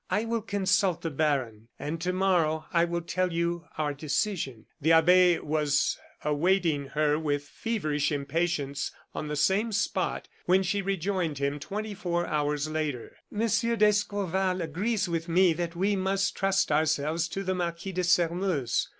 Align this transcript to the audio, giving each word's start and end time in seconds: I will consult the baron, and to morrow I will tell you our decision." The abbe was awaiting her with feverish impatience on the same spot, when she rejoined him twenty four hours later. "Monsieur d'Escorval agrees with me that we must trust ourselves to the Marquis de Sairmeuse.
I 0.09 0.25
will 0.25 0.41
consult 0.41 1.03
the 1.03 1.11
baron, 1.11 1.67
and 1.77 2.01
to 2.01 2.11
morrow 2.11 2.65
I 2.73 2.85
will 2.85 3.01
tell 3.01 3.31
you 3.31 3.65
our 3.77 3.93
decision." 3.93 4.65
The 4.81 4.93
abbe 4.93 5.37
was 5.41 5.95
awaiting 6.23 6.87
her 6.97 7.19
with 7.19 7.43
feverish 7.43 8.11
impatience 8.11 8.91
on 9.13 9.27
the 9.27 9.35
same 9.35 9.71
spot, 9.71 10.27
when 10.47 10.63
she 10.63 10.81
rejoined 10.81 11.37
him 11.37 11.59
twenty 11.59 11.93
four 11.93 12.25
hours 12.25 12.67
later. 12.67 13.15
"Monsieur 13.29 13.75
d'Escorval 13.75 14.63
agrees 14.63 15.07
with 15.07 15.29
me 15.29 15.53
that 15.53 15.75
we 15.75 15.95
must 15.95 16.35
trust 16.35 16.71
ourselves 16.71 17.27
to 17.27 17.43
the 17.43 17.53
Marquis 17.53 17.91
de 17.91 18.03
Sairmeuse. 18.03 18.87